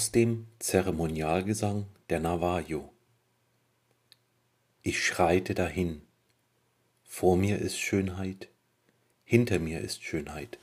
[0.00, 2.90] Aus dem Zeremonialgesang der Navajo.
[4.80, 6.00] Ich schreite dahin.
[7.04, 8.48] Vor mir ist Schönheit,
[9.24, 10.58] hinter mir ist Schönheit,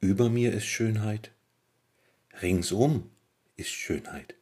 [0.00, 1.30] über mir ist Schönheit,
[2.42, 3.08] ringsum
[3.56, 4.34] ist Schönheit.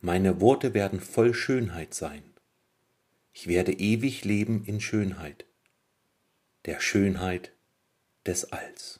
[0.00, 2.24] Meine Worte werden voll Schönheit sein.
[3.32, 5.44] Ich werde ewig leben in Schönheit,
[6.64, 7.52] der Schönheit
[8.26, 8.98] des Alls.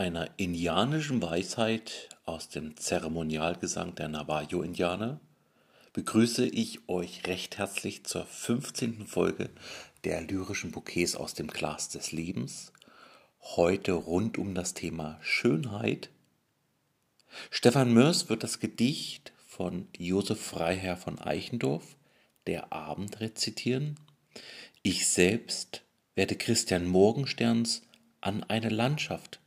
[0.00, 5.20] Einer indianischen Weisheit aus dem Zeremonialgesang der Navajo-Indianer
[5.92, 9.06] begrüße ich euch recht herzlich zur 15.
[9.06, 9.50] Folge
[10.04, 12.72] der lyrischen Bouquets aus dem Glas des Lebens.
[13.42, 16.08] Heute rund um das Thema Schönheit.
[17.50, 21.98] Stefan Mörs wird das Gedicht von Josef Freiherr von Eichendorff,
[22.46, 24.00] Der Abend, rezitieren.
[24.82, 25.82] Ich selbst
[26.14, 27.82] werde Christian Morgensterns
[28.22, 29.39] an eine Landschaft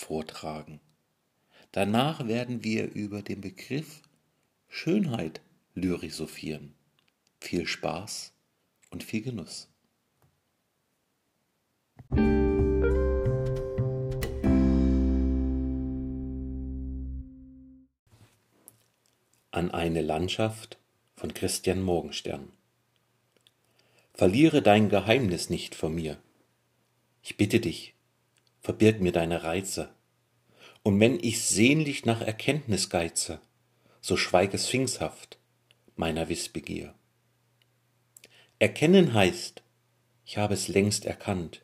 [0.00, 0.80] vortragen.
[1.72, 4.02] Danach werden wir über den Begriff
[4.68, 5.40] Schönheit
[5.74, 6.74] lyrisophieren.
[7.38, 8.32] Viel Spaß
[8.90, 9.68] und viel Genuss.
[19.52, 20.78] An eine Landschaft
[21.14, 22.50] von Christian Morgenstern.
[24.14, 26.18] Verliere dein Geheimnis nicht vor mir.
[27.22, 27.94] Ich bitte dich,
[28.60, 29.90] verbirg mir deine Reize.
[30.82, 33.40] Und wenn ich sehnlich nach Erkenntnis geize,
[34.00, 34.68] so schweig es
[35.96, 36.94] meiner Wissbegier.
[38.58, 39.62] Erkennen heißt,
[40.24, 41.62] ich habe es längst erkannt,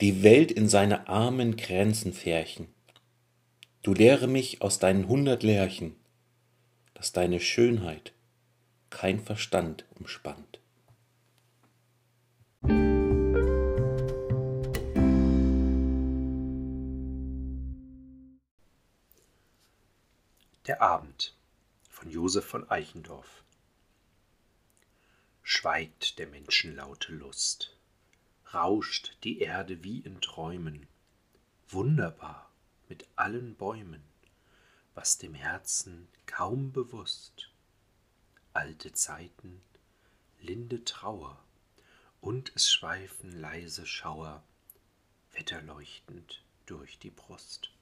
[0.00, 2.68] die Welt in seine armen Grenzen färchen.
[3.82, 5.96] Du lehre mich aus deinen hundert Lärchen,
[6.94, 8.12] dass deine Schönheit
[8.90, 10.60] kein Verstand umspannt.
[20.66, 21.34] Der Abend
[21.90, 23.44] von Josef von Eichendorff
[25.42, 27.76] Schweigt der Menschen laute Lust,
[28.54, 30.86] rauscht die Erde wie in Träumen,
[31.68, 32.50] wunderbar
[32.88, 34.02] mit allen Bäumen,
[34.94, 37.50] was dem Herzen kaum bewusst.
[38.54, 39.60] Alte Zeiten,
[40.40, 41.44] linde Trauer,
[42.22, 44.42] und es schweifen leise Schauer,
[45.32, 47.73] wetterleuchtend durch die Brust.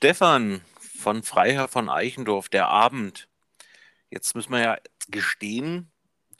[0.00, 3.28] Stefan von Freiherr von Eichendorff, der Abend.
[4.10, 5.90] Jetzt müssen wir ja gestehen,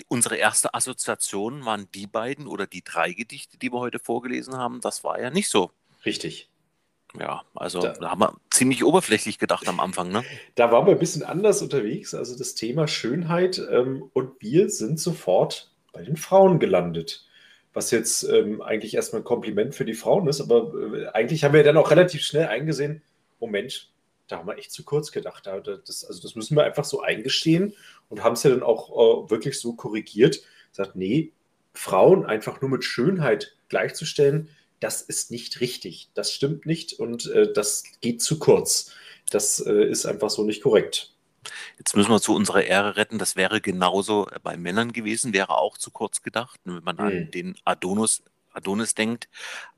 [0.09, 4.81] unsere erste Assoziation waren die beiden oder die drei Gedichte, die wir heute vorgelesen haben.
[4.81, 5.71] Das war ja nicht so.
[6.05, 6.49] Richtig.
[7.19, 10.13] Ja, also da, da haben wir ziemlich oberflächlich gedacht am Anfang.
[10.13, 10.25] Ne?
[10.55, 12.15] Da waren wir ein bisschen anders unterwegs.
[12.15, 17.27] Also das Thema Schönheit ähm, und wir sind sofort bei den Frauen gelandet
[17.73, 21.55] was jetzt ähm, eigentlich erstmal ein Kompliment für die Frauen ist, aber äh, eigentlich haben
[21.55, 23.03] wir dann auch relativ schnell eingesehen,
[23.39, 23.91] Moment,
[24.27, 25.47] da haben wir echt zu kurz gedacht.
[25.47, 27.75] Das, also das müssen wir einfach so eingestehen
[28.09, 30.41] und haben es ja dann auch äh, wirklich so korrigiert.
[30.73, 31.33] Sagt, nee,
[31.75, 36.11] Frauen einfach nur mit Schönheit gleichzustellen, das ist nicht richtig.
[36.15, 38.93] Das stimmt nicht und äh, das geht zu kurz.
[39.31, 41.13] Das äh, ist einfach so nicht korrekt.
[41.79, 45.79] Jetzt müssen wir zu unserer Ehre retten, das wäre genauso bei Männern gewesen, wäre auch
[45.79, 47.07] zu kurz gedacht, wenn man hm.
[47.07, 49.29] an den Adonis Adonis denkt.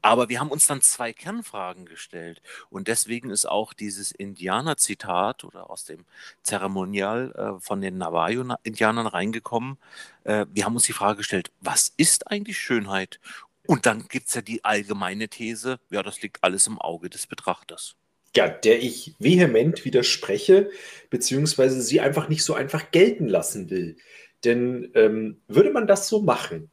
[0.00, 2.42] Aber wir haben uns dann zwei Kernfragen gestellt.
[2.70, 6.04] Und deswegen ist auch dieses Indianer-Zitat oder aus dem
[6.42, 9.78] Zeremonial äh, von den Navajo-Indianern reingekommen.
[10.24, 13.20] Äh, wir haben uns die Frage gestellt, was ist eigentlich Schönheit?
[13.66, 17.26] Und dann gibt es ja die allgemeine These, ja, das liegt alles im Auge des
[17.26, 17.94] Betrachters.
[18.34, 20.70] Ja, der ich vehement widerspreche,
[21.10, 23.96] beziehungsweise sie einfach nicht so einfach gelten lassen will.
[24.44, 26.70] Denn ähm, würde man das so machen,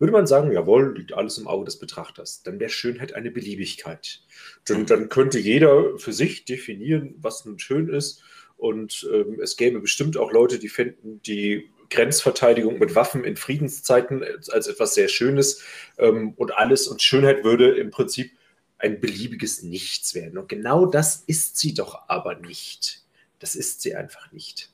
[0.00, 2.42] würde man sagen, jawohl, liegt alles im Auge des Betrachters.
[2.42, 4.22] Dann wäre Schönheit eine Beliebigkeit.
[4.64, 8.22] Dann, dann könnte jeder für sich definieren, was nun schön ist.
[8.56, 14.24] Und ähm, es gäbe bestimmt auch Leute, die finden die Grenzverteidigung mit Waffen in Friedenszeiten
[14.24, 15.62] als etwas sehr Schönes
[15.98, 16.88] ähm, und alles.
[16.88, 18.32] Und Schönheit würde im Prinzip
[18.80, 20.38] ein beliebiges Nichts werden.
[20.38, 23.02] Und genau das ist sie doch aber nicht.
[23.38, 24.70] Das ist sie einfach nicht.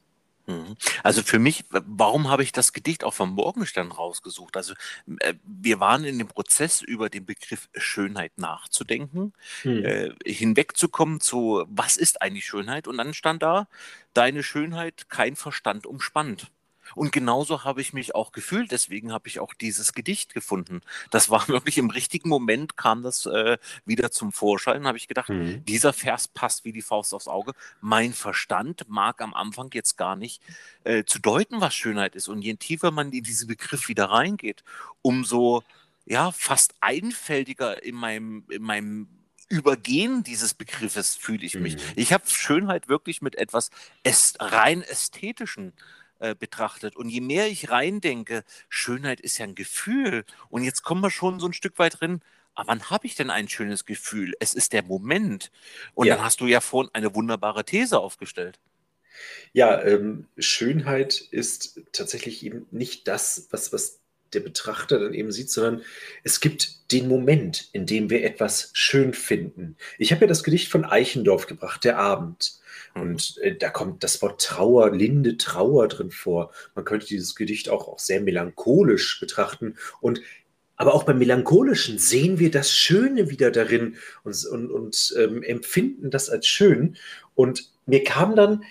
[0.46, 0.76] Mhm.
[1.02, 4.56] Also für mich, warum habe ich das Gedicht auch vom Morgenstern rausgesucht?
[4.56, 4.74] Also
[5.18, 9.32] äh, wir waren in dem Prozess, über den Begriff Schönheit nachzudenken,
[9.62, 9.84] hm.
[9.84, 12.86] äh, hinwegzukommen zu, was ist eigentlich Schönheit?
[12.86, 13.68] Und dann stand da,
[14.14, 16.52] deine Schönheit kein Verstand umspannt.
[16.94, 18.70] Und genauso habe ich mich auch gefühlt.
[18.72, 20.80] Deswegen habe ich auch dieses Gedicht gefunden.
[21.10, 24.86] Das war wirklich im richtigen Moment, kam das äh, wieder zum Vorschein.
[24.86, 25.64] habe ich gedacht, mhm.
[25.64, 27.52] dieser Vers passt wie die Faust aufs Auge.
[27.80, 30.42] Mein Verstand mag am Anfang jetzt gar nicht
[30.84, 32.28] äh, zu deuten, was Schönheit ist.
[32.28, 34.64] Und je tiefer man in diesen Begriff wieder reingeht,
[35.02, 35.62] umso
[36.06, 39.08] ja, fast einfältiger in meinem, in meinem
[39.48, 41.76] Übergehen dieses Begriffes fühle ich mich.
[41.76, 41.82] Mhm.
[41.94, 43.70] Ich habe Schönheit wirklich mit etwas
[44.40, 45.72] rein ästhetischen äh,
[46.38, 46.96] betrachtet.
[46.96, 50.24] Und je mehr ich reindenke, Schönheit ist ja ein Gefühl.
[50.48, 52.20] Und jetzt kommen wir schon so ein Stück weit drin.
[52.54, 54.32] Aber wann habe ich denn ein schönes Gefühl?
[54.40, 55.50] Es ist der Moment.
[55.94, 56.16] Und ja.
[56.16, 58.58] dann hast du ja vorhin eine wunderbare These aufgestellt.
[59.52, 64.00] Ja, ähm, Schönheit ist tatsächlich eben nicht das, was, was
[64.32, 65.82] der Betrachter dann eben sieht, sondern
[66.24, 69.76] es gibt den Moment, in dem wir etwas schön finden.
[69.98, 72.58] Ich habe ja das Gedicht von Eichendorff gebracht, der Abend.
[72.94, 73.02] Mhm.
[73.02, 76.52] Und äh, da kommt das Wort Trauer, linde Trauer drin vor.
[76.74, 79.76] Man könnte dieses Gedicht auch, auch sehr melancholisch betrachten.
[80.00, 80.20] Und
[80.78, 86.10] aber auch beim Melancholischen sehen wir das Schöne wieder darin und, und, und ähm, empfinden
[86.10, 86.96] das als schön.
[87.34, 88.62] Und mir kam dann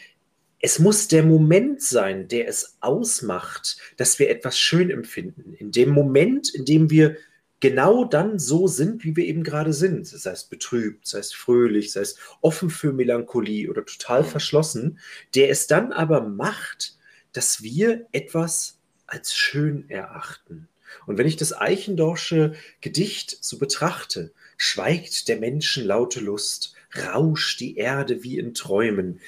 [0.66, 5.54] es muss der Moment sein, der es ausmacht, dass wir etwas schön empfinden.
[5.54, 7.18] In dem Moment, in dem wir
[7.60, 10.08] genau dann so sind, wie wir eben gerade sind.
[10.08, 14.26] Sei es betrübt, sei es fröhlich, sei es offen für Melancholie oder total mhm.
[14.26, 15.00] verschlossen,
[15.36, 16.98] der es dann aber macht,
[17.32, 20.68] dass wir etwas als schön erachten.
[21.06, 27.78] Und wenn ich das Eichendorfsche Gedicht so betrachte, schweigt der Menschen laute Lust, rauscht die
[27.78, 29.20] Erde wie in Träumen,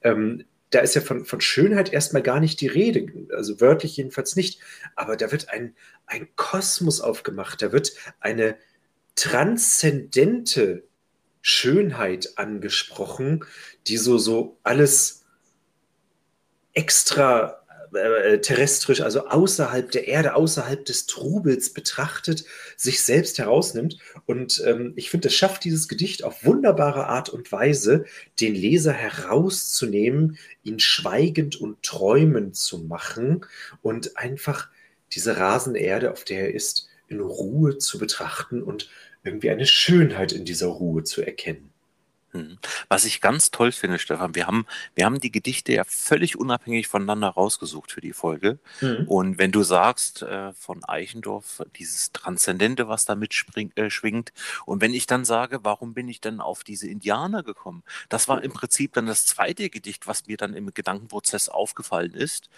[0.00, 4.36] ähm, da ist ja von, von Schönheit erstmal gar nicht die Rede, also wörtlich jedenfalls
[4.36, 4.60] nicht,
[4.94, 5.74] aber da wird ein,
[6.06, 8.56] ein Kosmos aufgemacht, da wird eine
[9.14, 10.84] transzendente
[11.40, 13.44] Schönheit angesprochen,
[13.86, 15.24] die so, so alles
[16.72, 22.44] extra äh, äh, terrestrisch, also außerhalb der Erde, außerhalb des Trubels betrachtet,
[22.76, 23.98] sich selbst herausnimmt.
[24.26, 28.04] Und ähm, ich finde, es schafft dieses Gedicht auf wunderbare Art und Weise,
[28.40, 33.44] den Leser herauszunehmen, ihn schweigend und träumend zu machen
[33.82, 34.68] und einfach
[35.12, 38.90] diese rasende Erde, auf der er ist, in Ruhe zu betrachten und
[39.22, 41.70] irgendwie eine Schönheit in dieser Ruhe zu erkennen.
[42.36, 42.58] Mhm.
[42.88, 46.88] Was ich ganz toll finde, Stefan, wir haben, wir haben die Gedichte ja völlig unabhängig
[46.88, 48.58] voneinander rausgesucht für die Folge.
[48.80, 49.06] Mhm.
[49.08, 54.32] Und wenn du sagst äh, von Eichendorff, dieses Transzendente, was da mitschwingt, äh, schwingt,
[54.64, 57.82] und wenn ich dann sage, warum bin ich denn auf diese Indianer gekommen?
[58.08, 62.48] Das war im Prinzip dann das zweite Gedicht, was mir dann im Gedankenprozess aufgefallen ist.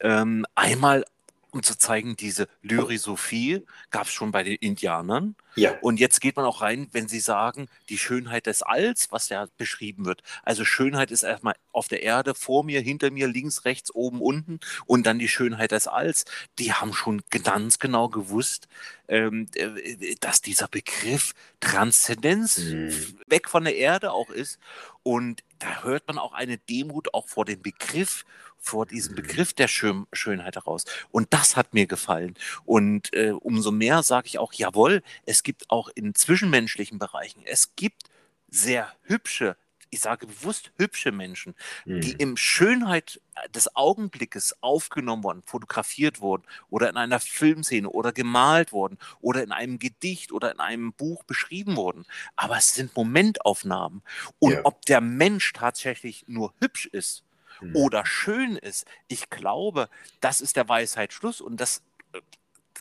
[0.00, 1.04] Ähm, einmal
[1.50, 5.34] um zu zeigen, diese Lyrisophie gab es schon bei den Indianern.
[5.54, 5.76] Ja.
[5.80, 9.48] Und jetzt geht man auch rein, wenn sie sagen, die Schönheit des Alls, was ja
[9.56, 10.22] beschrieben wird.
[10.44, 14.60] Also Schönheit ist erstmal auf der Erde, vor mir, hinter mir, links, rechts, oben, unten
[14.86, 16.26] und dann die Schönheit des Alls.
[16.58, 18.68] Die haben schon ganz genau gewusst,
[19.08, 23.18] ähm, äh, dass dieser Begriff Transzendenz mhm.
[23.26, 24.58] weg von der Erde auch ist.
[25.02, 28.24] Und da hört man auch eine Demut auch vor dem Begriff
[28.58, 30.84] vor diesem Begriff der Schön Schönheit heraus.
[31.10, 32.34] Und das hat mir gefallen.
[32.64, 37.74] Und äh, umso mehr sage ich auch, jawohl, es gibt auch in zwischenmenschlichen Bereichen, es
[37.76, 38.04] gibt
[38.50, 39.56] sehr hübsche,
[39.90, 41.54] ich sage bewusst hübsche Menschen,
[41.84, 42.00] mhm.
[42.00, 43.20] die im Schönheit
[43.54, 49.52] des Augenblickes aufgenommen wurden, fotografiert wurden oder in einer Filmszene oder gemalt wurden oder in
[49.52, 52.04] einem Gedicht oder in einem Buch beschrieben wurden.
[52.36, 54.02] Aber es sind Momentaufnahmen.
[54.38, 54.60] Und ja.
[54.64, 57.24] ob der Mensch tatsächlich nur hübsch ist,
[57.60, 57.76] mhm.
[57.76, 58.86] oder schön ist.
[59.08, 59.88] Ich glaube,
[60.20, 62.20] das ist der Weisheit Schluss und das, äh,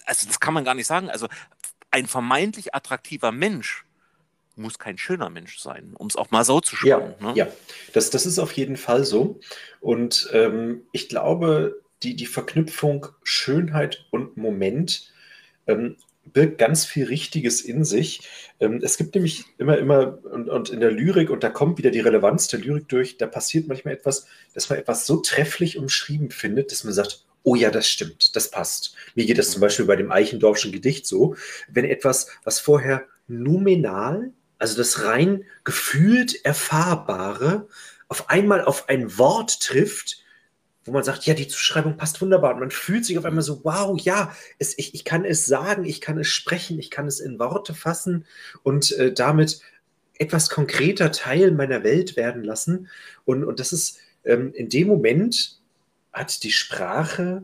[0.06, 1.10] also das kann man gar nicht sagen.
[1.10, 1.28] Also
[1.92, 3.86] ein vermeintlich attraktiver Mensch
[4.56, 7.14] muss kein schöner Mensch sein, um es auch mal so zu schauen.
[7.20, 7.34] Ja, ne?
[7.36, 7.48] ja.
[7.94, 9.40] Das, das ist auf jeden Fall so.
[9.80, 15.12] Und ähm, ich glaube, die, die Verknüpfung Schönheit und Moment
[15.68, 15.98] ähm,
[16.34, 18.22] birgt ganz viel Richtiges in sich.
[18.60, 21.92] Ähm, es gibt nämlich immer, immer, und, und, in der Lyrik, und da kommt wieder
[21.92, 26.32] die Relevanz der Lyrik durch, da passiert manchmal etwas, dass man etwas so trefflich umschrieben
[26.32, 28.96] findet, dass man sagt, oh ja, das stimmt, das passt.
[29.16, 31.36] Mir geht das zum Beispiel bei dem Eichendorfschen Gedicht so,
[31.70, 37.68] wenn etwas, was vorher nominal, also das rein gefühlt Erfahrbare,
[38.10, 40.24] auf einmal auf ein Wort trifft,
[40.88, 42.54] wo man sagt, ja, die Zuschreibung passt wunderbar.
[42.54, 45.86] Und man fühlt sich auf einmal so, wow, ja, es, ich, ich kann es sagen,
[45.86, 48.26] ich kann es sprechen, ich kann es in Worte fassen
[48.64, 49.60] und äh, damit
[50.18, 52.88] etwas konkreter Teil meiner Welt werden lassen.
[53.26, 55.60] Und, und das ist ähm, in dem Moment
[56.14, 57.44] hat die Sprache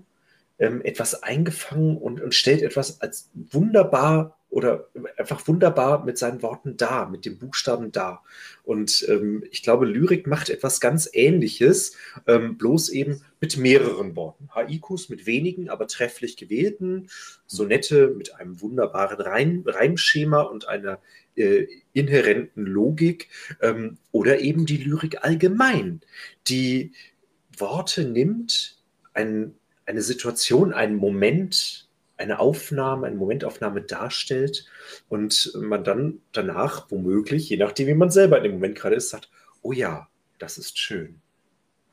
[0.59, 6.77] ähm, etwas eingefangen und, und stellt etwas als wunderbar oder einfach wunderbar mit seinen Worten
[6.77, 8.21] da, mit dem Buchstaben da.
[8.63, 14.49] Und ähm, ich glaube, Lyrik macht etwas ganz Ähnliches, ähm, bloß eben mit mehreren Worten.
[14.53, 17.09] Haikus mit wenigen, aber trefflich gewählten,
[17.47, 20.99] Sonette mit einem wunderbaren Reim Reimschema und einer
[21.35, 23.29] äh, inhärenten Logik
[23.59, 26.01] ähm, oder eben die Lyrik allgemein,
[26.47, 26.91] die
[27.57, 28.77] Worte nimmt,
[29.15, 29.55] ein,
[29.87, 34.65] eine Situation, einen Moment, eine Aufnahme, eine Momentaufnahme darstellt
[35.09, 39.09] und man dann danach womöglich, je nachdem, wie man selber in dem Moment gerade ist,
[39.09, 39.29] sagt,
[39.61, 40.07] oh ja,
[40.39, 41.21] das ist schön.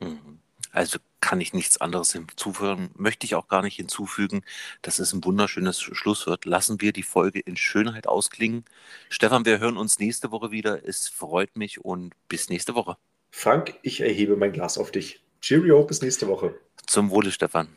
[0.01, 0.39] Mhm.
[0.73, 4.43] Also kann ich nichts anderes hinzufügen, möchte ich auch gar nicht hinzufügen.
[4.83, 6.45] Das ist ein wunderschönes Schlusswort.
[6.45, 8.65] Lassen wir die Folge in Schönheit ausklingen.
[9.09, 10.87] Stefan, wir hören uns nächste Woche wieder.
[10.87, 12.97] Es freut mich und bis nächste Woche.
[13.31, 15.23] Frank, ich erhebe mein Glas auf dich.
[15.41, 16.55] Cheerio, bis nächste Woche.
[16.87, 17.69] Zum Wohle, Stefan.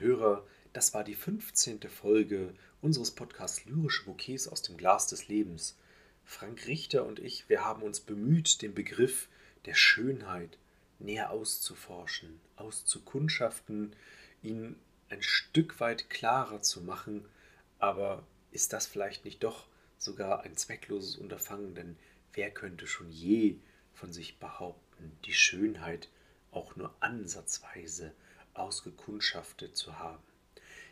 [0.00, 1.82] Hörer, das war die 15.
[1.90, 5.76] Folge unseres Podcasts Lyrische Bouquets aus dem Glas des Lebens.
[6.24, 9.28] Frank Richter und ich, wir haben uns bemüht, den Begriff
[9.66, 10.56] der Schönheit
[10.98, 13.94] näher auszuforschen, auszukundschaften,
[14.42, 14.76] ihn
[15.10, 17.26] ein Stück weit klarer zu machen.
[17.78, 19.66] Aber ist das vielleicht nicht doch
[19.98, 21.74] sogar ein zweckloses Unterfangen?
[21.74, 21.98] Denn
[22.32, 23.56] wer könnte schon je
[23.92, 26.08] von sich behaupten, die Schönheit
[26.52, 28.14] auch nur ansatzweise
[28.54, 30.22] ausgekundschaftet zu haben?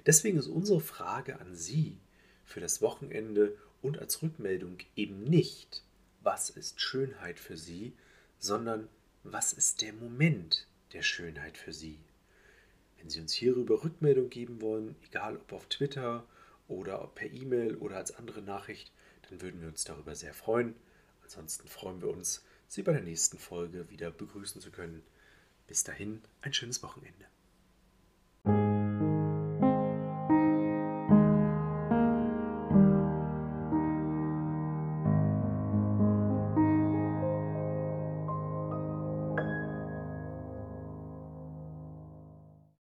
[0.07, 1.99] Deswegen ist unsere Frage an Sie
[2.45, 5.83] für das Wochenende und als Rückmeldung eben nicht,
[6.23, 7.93] was ist Schönheit für Sie,
[8.39, 8.89] sondern
[9.23, 11.99] was ist der Moment der Schönheit für Sie.
[12.99, 16.27] Wenn Sie uns hierüber Rückmeldung geben wollen, egal ob auf Twitter
[16.67, 18.93] oder per E-Mail oder als andere Nachricht,
[19.29, 20.75] dann würden wir uns darüber sehr freuen.
[21.23, 25.03] Ansonsten freuen wir uns, Sie bei der nächsten Folge wieder begrüßen zu können.
[25.67, 27.27] Bis dahin ein schönes Wochenende.